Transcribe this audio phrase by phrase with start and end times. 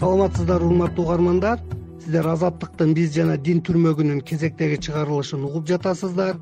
[0.00, 1.60] саламатсыздарбы урматтуу угармандар.
[2.00, 6.38] Сиздер азаттыктын биз жана дин түрмөгүнүн кезектеги чыгарылышын угуп жатасыздар.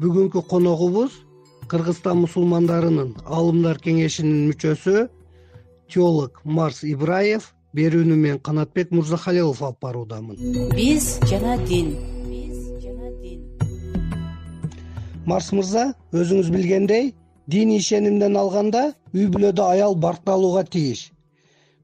[0.00, 1.14] Бүгүнкү коногубуз
[1.72, 5.06] кыргызстан мусулмандарынын аалымдар кеңешинин мүчөсү
[5.88, 10.36] теолог марс ибраев берүүнү мен канатбек мырзахалилов алып баруудамын.
[10.76, 11.94] Биз жана дин.
[12.28, 13.40] Биз жана дин
[15.24, 17.14] марс мырза өзүңүз билгендей
[17.48, 21.08] диний ишенимден алганда үй бүлөдө аял баркталууга тийиш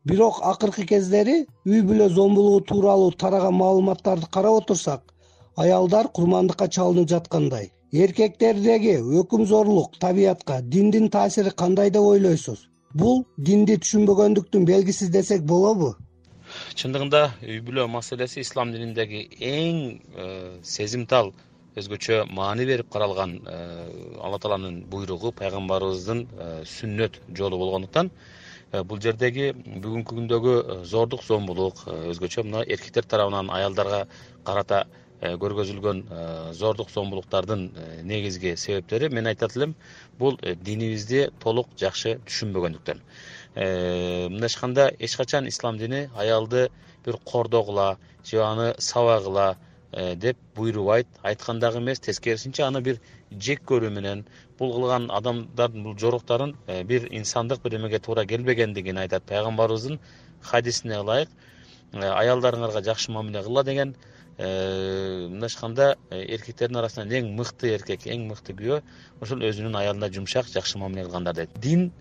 [0.05, 5.15] бирок акыркы кездери үй бүлө зомбулугу тууралуу тараган маалыматтарды карап отурсак
[5.57, 7.71] аялдар курмандыкка чалынып жаткандай.
[7.93, 12.69] Эркектердеги өкүмзорлук табиятка диндин таасири кандай деп ойлойсуз?
[12.95, 15.95] Бул динди түшүнбөгөндүктүн белгиси десек болобу?
[16.81, 19.81] Чындыгында үй бүлө маселеси ислам дининдеги эң
[20.17, 20.29] э,
[20.63, 21.33] сезимтал
[21.79, 23.59] өзгөчө маани берип каралган э,
[24.25, 28.11] алла тааланын буйругу пайгамбарыбыздын э, сүннөт жолу болгондуктан
[28.73, 34.07] бул жердеги бүгүнкү күндөгү э, зордук зомбулук э, өзгөчө мына эркектер тарабынан аялдарга
[34.45, 34.87] карата
[35.19, 36.01] көргөзүлгөн
[36.55, 37.65] зордук зомбулуктардын
[38.07, 39.73] негизги себептери мен айтат элем
[40.21, 43.01] бул динибизди толук жакшы түшүнбөгөндүктөн.
[43.57, 46.69] Мындайча айтканда эч качан ислам дини аялды
[47.05, 49.57] бир кордогула же аны сабагыла
[49.93, 51.07] деп буйрубайт.
[51.23, 52.99] Айткан дагы эмес тескерисинче аны бир
[53.31, 54.25] жек көрүү менен
[54.59, 59.25] бул кылган адамдардын бул жоруктарын э, бир инсандык бир эмеге туура келбегендигин айтат.
[59.25, 59.99] Пайгамбарыбыздын
[60.43, 61.29] хадисине ылайык
[61.93, 63.95] э, аялдарыңарга жакшы мамиле кылгыла деген
[64.37, 68.83] э, мындайча айтканда эркектердин арасынан эң мыкты эркек эң мыкты күйөө
[69.21, 71.59] ошол өзүнүн аялына жумшак жакшы мамиле кылгандар дейт.
[71.59, 71.93] Дин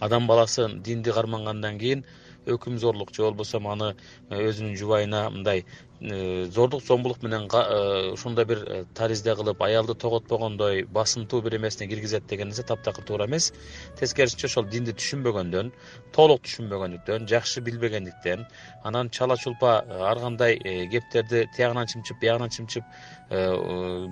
[0.00, 2.04] адам баласы динди кармангандан кийин
[2.46, 3.94] өкүмзорлук же болбосо аны
[4.30, 5.64] өзүнүн жубайына мындай
[5.98, 11.88] Э, зордук зомбулук менен э, ушундай бир э, таризде кылып аялды тоготпогондой басымтуу бир эмесине
[11.88, 13.54] киргизет деген нерсе таптакыр туура эмес.
[13.98, 15.70] Тескерисинче ошол динди түшүнбөгөндөн
[16.12, 18.44] толук түшүнбөгөндүктөн жакшы билбегендиктен
[18.84, 20.58] анан чала чулпа ар кандай
[20.92, 22.84] кептерди тиягынан чымчып биягынан чымчып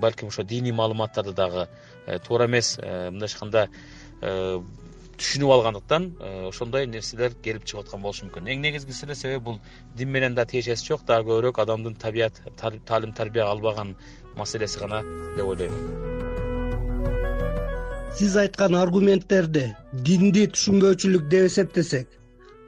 [0.01, 1.69] балким ошо диний маалыматтарды дагы
[2.25, 2.79] туура эмес.
[2.81, 3.69] Мындайча айтканда
[5.21, 8.51] түшүнүп алгандыктан э, ошондой нерселер келип чыгып аткан болушу мүмкүн.
[8.53, 9.59] Эң негизгиси эле себеби бул
[9.97, 12.41] дин менен да тиешеси жок дагы көбүрөөк адамдын табият
[12.87, 13.95] таалим тарбия албаган
[14.37, 15.03] маселеси гана
[15.37, 15.75] деп ойлойм.
[18.19, 19.65] Сиз айткан аргументтерди
[20.07, 22.09] динди түшүнбөөчүлүк деп эсептесек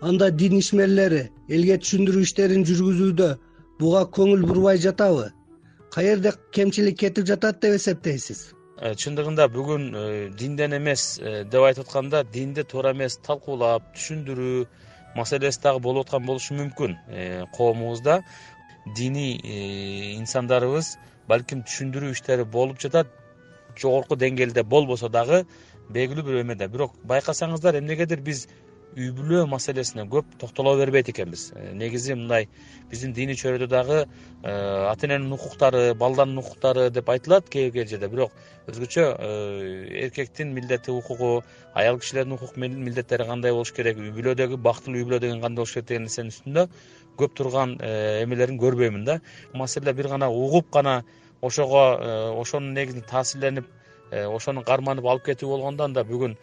[0.03, 3.31] анда дин ишмерлери элге түшүндүрүү иштерин жүргүзүүдө
[3.81, 5.31] буга көңүл бурбай жатабы?
[5.95, 12.25] Каерде кемчилик кетип жатат деп эсептейсиз чындыгында бүгүн э, динден эмес э, деп айтып атканда
[12.25, 14.67] динди туура эмес талкуулап түшүндүрүү
[15.17, 16.97] маселеси дагы болуп аткан болушу мүмкүн
[17.57, 18.21] коомубузда.
[18.97, 19.41] Диний
[20.21, 20.99] инсандарыбыз
[21.29, 23.09] балким түшүндүрүү иштери болуп жатат
[23.81, 25.47] жогорку деңгээлде болбосо дагы
[25.89, 28.47] белгилүү бир эмеде бирок байкасаңыздар эмнегедир биз
[28.97, 31.51] үй бүлө маселесине көп токтоло бербейт экенбиз.
[31.55, 32.49] Э, негизи мындай
[32.91, 34.53] биздин диний чөйрөдө дагы э,
[34.89, 38.09] ата эненин укуктары балдардын укуктары деп айтылат кээ бир жерде.
[38.09, 38.33] Бирок
[38.73, 45.03] өзгөчө э, эркектин милдети укугу аял кишилердин укук милдеттери кандай болуш керек үй бүлөдөгү бактылуу
[45.03, 46.69] үй бүлө деген кандай болуш керек деген нерсенин үстүндө
[47.21, 49.21] көп турган эмелерин көрбөймүн да.
[49.53, 51.03] Маселе бир гана угуп гана
[51.43, 53.69] ошого ошонун негизинде таасирленип
[54.11, 56.37] ошону карманып алып кетүү болгондо анда бүгүн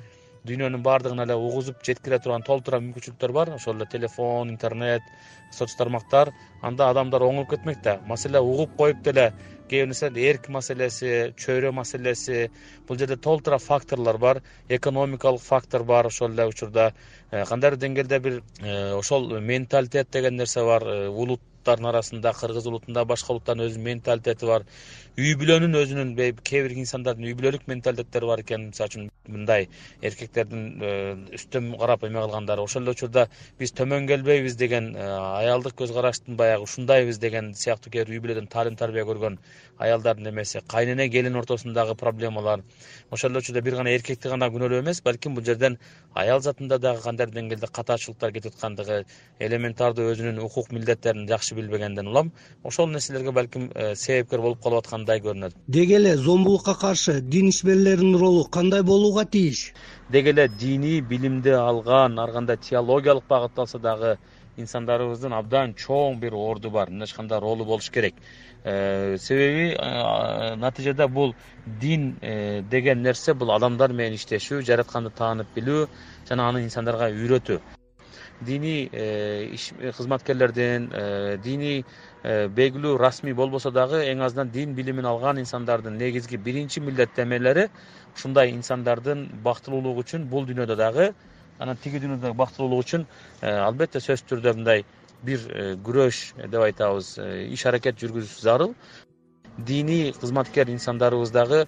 [0.48, 3.54] дүйнөнүн баардыгын эле угузуп жеткире турган толтура мүмкүнчүлүктөр бар.
[3.56, 5.06] Ошол эле телефон интернет
[5.54, 8.00] соц тармактар анда адамдар оңолуп кетмек да.
[8.08, 9.32] Маселе угуп коюп деле
[9.70, 12.50] кээ бир нерсе эрк маселеси чөйрө маселеси
[12.88, 16.92] бул жерде толтура факторлор бар экономикалык фактор бар ошол эле учурда.
[17.32, 21.10] Э, кандайдыр деңгээлде бир э, ошол менталитет деген нерсе бар э,
[21.64, 24.66] улут арасында кыргыз улутунда башка улуттардын өзүнүн менталитети бар.
[25.18, 28.68] Үй бүлөнүн өзүнүн кээ бир инсандардын үй бүлөлүк менталитеттери бар экен.
[28.72, 29.70] Мисалы үчүн мындай
[30.02, 33.28] эркектердин э, үстөм карап эме кылгандары ошол эле учурда
[33.60, 35.08] биз төмөн келбейбиз деген э,
[35.40, 39.38] аялдык көз караштын баягы ушундайбыз деген сыяктуу кээ бир үй бүлөдөн таалим тарбия көргөн
[39.78, 40.62] аялдардын эмеси.
[40.68, 42.64] Кайнене келин ортосундагы проблемалар.
[43.12, 45.78] Ошол эле учурда бир гана эркекти гана күнөөлөө эмес балким бул жерден
[46.14, 49.06] аял затында дагы кандайдыр деңгээлде катачылыктар кетип аткандыгы
[49.40, 52.32] элементардуу өзүнүн укук милдеттерин жакшы билбегенден улам
[52.64, 55.56] ошол нерселерге балким э, себепкер болуп калып аткандай көрүнөт.
[55.68, 59.74] Деги эле зомбулукка каршы дин ишмерлеринин ролу кандай болууга тийиш
[60.10, 64.18] деги эле диний билимди алган ар кандай теологиялык багытталса дагы
[64.58, 66.90] инсандарыбыздын абдан чоң бир орду бар.
[66.90, 68.16] Мындайча айтканда ролу болуш керек?
[68.64, 71.36] Э, себеби э, натыйжада бул
[71.66, 72.18] дин
[72.70, 75.88] деген нерсе бул адамдар менен иштешүү жаратканды таанып билүү
[76.30, 77.62] жана аны инсандарга үйрөтүү
[78.46, 78.90] диний
[79.98, 80.90] кызматкерлердин
[81.44, 81.86] диний
[82.24, 87.66] Э, белгилүү расмий болбосо дагы эң азынан дин билимин алган инсандардын негизги биринчи милдеттенмелери
[88.16, 91.10] ушундай инсандардын бактылуулугу үчүн бул дүйнөдө дагы
[91.60, 93.04] анан тиги дүйнөдөгү бактылуулук үчүн
[93.42, 94.86] албетте сөзсүз түрдө мындай
[95.28, 95.44] бир
[95.84, 97.12] күрөш деп айтабыз
[97.58, 98.72] иш аракет жүргүзүш зарыл.
[99.58, 101.66] Диний кызматкер инсандарыбыз дагы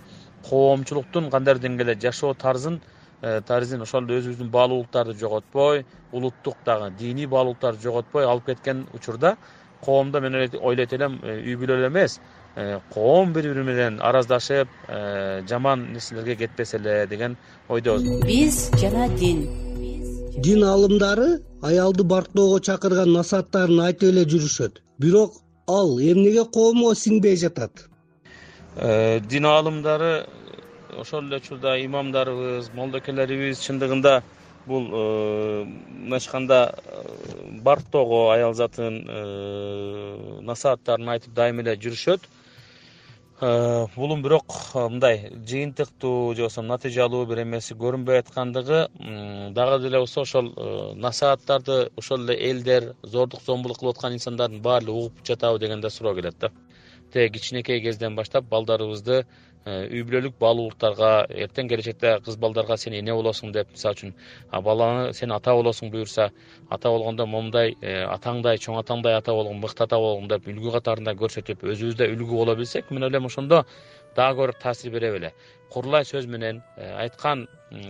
[0.48, 2.80] коомчулуктун кандайдыр деңгээлде жашоо тарзын
[3.22, 9.38] тарзин ошол эле өзүбүздүн баалуулуктарды жоготпой улуттук дагы диний баалуулуктарды жоготпой алып кеткен учурда
[9.86, 12.20] коомдо мен ойлойт элем үй бүлө эле эмес.
[12.94, 14.68] Коом бири бири менен араздашып
[15.50, 17.38] жаман нерселерге кетпесе эле деген
[17.70, 18.22] ойдобуз.
[18.26, 19.46] Биз жана дин.
[20.38, 24.82] Дин аалымдары аялды барктоого чакырган насааттарын айтып эле жүрүшөт.
[25.00, 27.88] Бирок ал эмнеге коомго сиңбей жатат?
[28.76, 30.26] Э, дин аалымдары
[31.00, 34.21] ошол эле учурда имамдарыбыз молдокелерибиз чындыгында
[34.65, 37.03] бул э, мындайча айтканда э,
[37.68, 39.03] барктоого аял затын
[40.45, 42.27] насааттарын айтып дайыма эле жүрүшөт.
[43.95, 48.86] Бул бирок мындай жыйынтыктуу же болбосо натыйжалуу бир эмеси көрүнбөй аткандыгы
[49.57, 50.53] дагы деле болсо ошол
[50.95, 55.89] насааттарды ошол эле элдер зордук зомбулук кылып аткан инсандардын баары эле угуп жатабы деген да
[55.89, 56.51] суроо келет да.
[57.12, 61.12] Тээ кичинекей кезден баштап балдарыбызды Э, үй бүлөлүк баалуулуктарга
[61.46, 64.14] эртең келечекте кыз балдарга сен эне болосуң деп мисалы үчүн
[64.68, 66.30] баланы сен ата болосуң буюрса
[66.70, 71.18] ата болгондо момундай э, атаңдай чоң атаңдай ата болгуң мыкты ата болгуң деп үлгү катарында
[71.18, 73.64] көрсөтүп өзүбүз да үлгү боло билсек мен ойлойм ошондо
[74.16, 75.34] дагы көбүрөөк таасир бере беле
[75.74, 77.48] курулай сөз менен э, айткан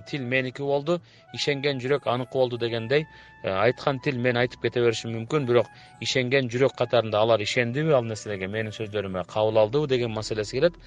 [0.10, 1.00] тил меники болду
[1.33, 3.06] ишенген жүрөк аныкы болду дегендей
[3.44, 5.68] э, айткан тил мен айтып кете беришим мүмкүн бирок
[6.01, 10.80] ишенген жүрөк катарында алар ишендиби ал нерселерге менин сөздөрүмө кабыл алдыбы деген маселеси келет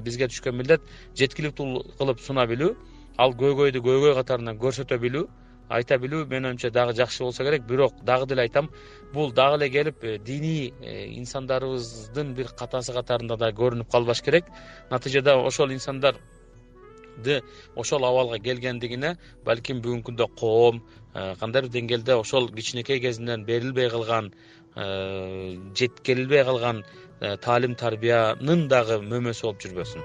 [0.00, 0.82] бизге түшкөн милдет
[1.18, 2.74] жеткиликтүү кылып суна билүү
[3.18, 5.28] ал көйгөйдү көйгөй катарында көрсөтө билүү
[5.72, 6.26] айта билүү.
[6.30, 8.70] Менин оюмча дагы жакшы болсо керек бирок дагы деле айтам
[9.12, 14.44] бул дагы эле келип э, диний э, инсандарыбыздын бир катасы катарында да көрүнүп калбаш керек.
[14.90, 17.42] Натыйжада ошол инсандарды
[17.76, 20.82] ошол абалга келгендигине балким бүгүнкү күндө коом
[21.14, 24.32] э, кандайдыр деңгээлде ошол кичинекей кезинен берилбей калган
[24.74, 26.84] жеткирилбей калган
[27.44, 30.02] таалим тарбиянын дагы мөмөсү болуп жүрбөсүн.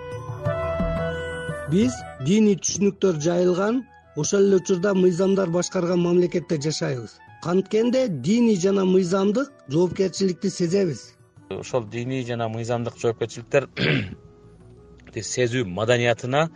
[1.71, 1.93] Биз
[2.25, 3.81] диний түшүнүктөр жайылган
[4.15, 7.17] ошол эле учурда мыйзамдар башкарган мамлекетте жашайбыз.
[7.43, 11.13] Канткенде диний жана мыйзамдык жоопкерчиликти сезебиз.
[11.49, 13.69] Ошол диний жана мыйзамдык жоопкерчиликтер
[15.15, 16.49] сезүү маданиятына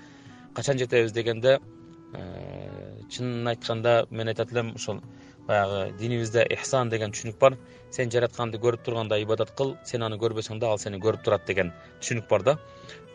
[0.55, 1.59] качан жетебиз дегенде
[2.13, 2.21] э,
[3.09, 5.01] чынын айтканда мен айтат элем ошол
[5.47, 7.57] баягы динибизде ихсан деген түшүнүк бар.
[7.91, 11.73] Сен жаратканды көрүп турганда ибадат кыл сен аны көрбөсөң да ал сени көрүп турат деген
[12.01, 12.57] түшүнүк бар да.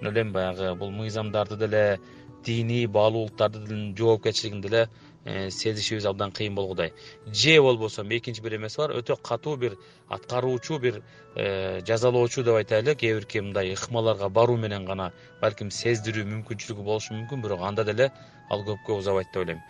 [0.00, 1.82] Мен ойлойм баягы бул мыйзамдарды деле
[2.44, 4.88] диний баалуулуктардын жоопкерчилигин деле
[5.24, 6.92] э, сезишибиз абдан кыйын болгудай.
[7.32, 8.94] Же болбосо экинчи бир эмеси бар.
[9.00, 9.78] Өтө катуу бир
[10.08, 11.02] аткаруучу бир
[11.34, 17.14] э, жазалоочу деп айтайлы кээ бирки мындай ыкмаларга баруу менен гана балким сездирүү мүмкүнчүлүгү болушу
[17.14, 17.42] мүмкүн.
[17.42, 18.12] Бирок анда деле
[18.50, 19.62] ал көпкө узабайт деп ойлойм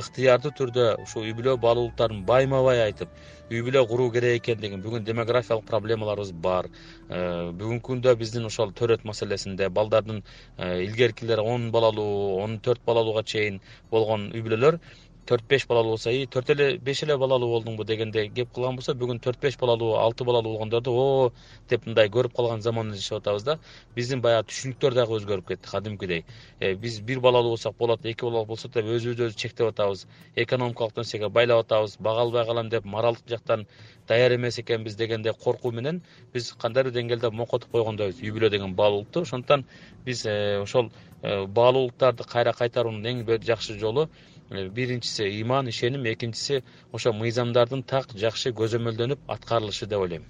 [0.00, 3.10] ыктыярдуу түрдө ушул үй бүлө баалуулуктарын байма бай айтып
[3.52, 6.68] үй бүлө куруу керек экендигин бүгүн демографиялык проблемаларыбыз бар.
[7.08, 10.22] Э, бүгүнкү күндө биздин ошол төрөт маселесинде балдардын
[10.56, 13.60] э, илгеркилер он балалуу он төрт балалууга чейин
[13.90, 14.80] болгон үй бүлөлөр
[15.26, 18.94] төрт беш балалуу болсо ии төрт эле беш эле балалуу болдуңбу дегендей кеп кылган болсо
[18.98, 21.32] бүгүн төрт беш балалуу алты балалуу болгондорду о
[21.70, 23.58] деп мындай көрүп калган заманда жашап атабыз да
[23.94, 26.24] биздин баягы түшүнүктөр дагы өзгөрүп кетти кадимкидей.
[26.60, 30.96] Э, биз бир балалуу болсок болот эки балалуу болсок деп өзүбүздү өзүбүз чектеп атабыз экономикалык
[30.96, 33.66] нерсеге байлап атабыз бага албай калам деп моралдык жактан
[34.08, 39.22] даяр эмес экенбиз дегендей коркуу менен биз кандайдыр деңгээлде мокотуп койгондойбуз үй бүлө деген баалуулукту
[39.22, 39.64] ошондуктан
[40.04, 40.90] биз э, ошол
[41.22, 44.08] баалуулуктарды кайра кайтаруунун эң жакшы жолу
[44.52, 46.62] Э, биринчиси ыйман ишеним экинчиси
[46.92, 50.24] ошо мыйзамдардын так жакшы көзөмөлдөнүп аткарылышы деп ойлойм.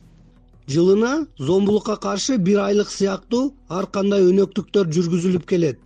[0.75, 3.43] Жылына зомбулукка каршы бир айлык сыяктуу
[3.79, 5.81] ар кандай өнөктүктөр жүргүзүлүп келет?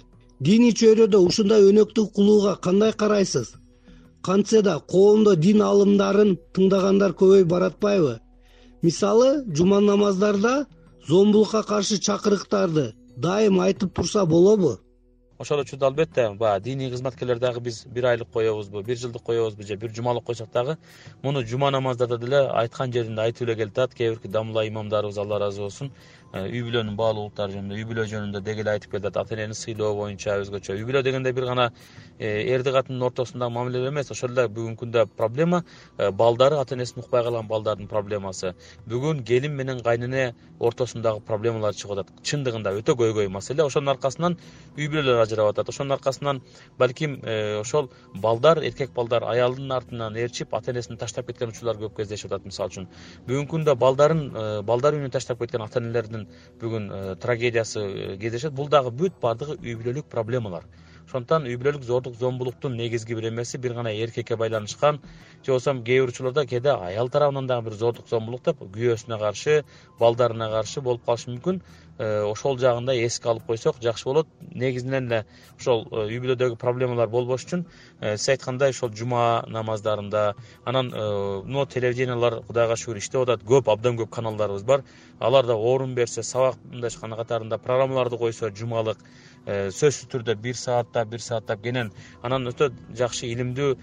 [0.47, 3.55] Диний чөйрөдө ушундай өнөктүк кылууга кандай карайсыз?
[4.23, 8.19] Кантсе да коомдо дин аалымдарын тыңдагандар көбөйүп баратпайбы?
[8.83, 10.67] Мисалы жума намаздарда
[11.09, 14.77] зомбулукка каршы чакырыктарды дайым айтып турса болобу
[15.39, 19.77] ошол учурда албетте баягы диний кызматкерлер дагы биз бир айлык коебузбу бир жылдык коебузбу же
[19.77, 20.79] бир жумалык койсок дагы
[21.23, 25.61] муну жума намаздарда деле айткан жеринде айтып эле келатат кээ бирки дамла имамдарыбыз алла ыраазы
[25.61, 25.93] болсун
[26.45, 29.17] үй бүлөнүн баалуулуктары жөнүндө үй бүлө жөнүндө деги эле айтып келатат.
[29.23, 30.77] Ата энени сыйлоо боюнча өзгөчө.
[30.77, 31.71] Үй бүлө дегенде бир гана
[32.19, 34.11] э, эрди катындын ортосундагы мамиле эмес.
[34.11, 35.63] Ошол эле бүгүнкү күндө проблема.
[35.99, 38.55] Э, балдары ата энесин укпай калган балдардын проблемасы.
[38.89, 42.13] Бүгүн келин менен кайнене ортосундагы проблемалар чыгып атат.
[42.23, 43.65] Чындыгында өтө көйгөй маселе.
[43.65, 44.39] Ошонун аркасынан
[44.77, 45.71] үй бүлөлөр ажырап атат.
[45.73, 46.43] Ошонун аркасынан
[46.79, 47.21] балким
[47.61, 52.47] ошол балдар эркек балдар аялдын артынан ээрчип ата энесин таштап кеткен учурлар көп кездешип атат
[52.47, 52.89] мисалы үчүн.
[53.29, 54.23] Бүгүнкү күндө балдарын
[54.67, 56.26] балдар үйүнөн таштап кеткен ата энелердин
[56.61, 58.53] бүгүн э, трагедиясы э, кездешет.
[58.53, 60.65] Бул дагы бүт баардыгы үй бүлөлүк проблемалар
[61.07, 64.99] ошондуктан үй бүлөлүк зордук зомбулуктун негизги бир эмеси бир гана эркекке байланышкан
[65.45, 69.65] же болбосо кээ бир учурларда кээде аял тарабынан дагы бир зордук зомбулук деп күйөөсүнө каршы
[70.01, 71.63] балдарына каршы болуп калышы мүмкүн.
[71.99, 74.27] Э, ошол жагын да эске алып койсок жакшы болот.
[74.53, 75.25] Негизинен эле
[75.59, 77.63] ошол э, үй бүлөдөгү проблемалар болбош үчүн
[78.01, 80.35] э, сиз айткандай ошол жума намаздарында
[80.67, 84.85] анан мына телевидениялар кудайга шүгүр иштеп атат көп абдан көп каналдарыбыз бар.
[85.21, 88.99] Аларда орун берсе сабак мындайча катарында программаларды койсо жумалык
[89.47, 93.77] сөзсүз түрдө бир сааттап бир сааттап кенен анан өтө жакшы илимдүү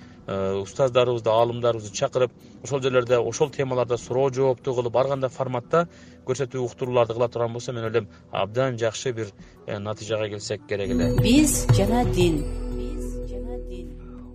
[0.61, 2.31] устаздарыбызды аалымдарыбызды чакырып
[2.63, 5.87] ошол жерлерде ошол темаларда суроо жоопту кылып ар кандай форматта
[6.27, 9.31] көрсөтүү уктурууларды кыла турган болсо мен ойлойм абдан жакшы бир
[9.67, 11.09] э, натыйжага келсек керек эле.
[11.21, 12.43] Биз жана дин.
[12.77, 13.89] Биз жана дин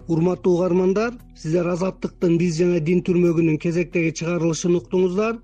[0.08, 5.40] урматтуу угармандар сиздер азаттыктын биз жана дин түрмөгүнүн кезектеги чыгарылышын уктуңуздар.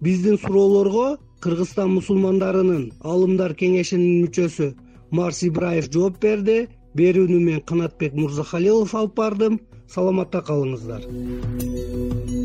[0.00, 4.72] Биздин суроолорго кыргызстан мусулмандарынын аалымдар кеңешинин мүчөсү
[5.12, 6.68] марс ибраев жооп берди.
[6.98, 9.60] Берүүнү мен канатбек мырзахалилов алып бардым.
[9.92, 12.41] Саламатта калыңыздар